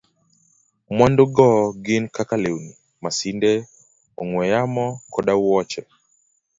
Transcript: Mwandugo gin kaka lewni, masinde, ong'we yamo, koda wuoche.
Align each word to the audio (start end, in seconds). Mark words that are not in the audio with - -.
Mwandugo 0.95 1.45
gin 1.85 2.03
kaka 2.15 2.35
lewni, 2.43 2.73
masinde, 3.03 3.51
ong'we 4.21 4.43
yamo, 4.53 4.85
koda 5.13 5.33
wuoche. 5.41 5.81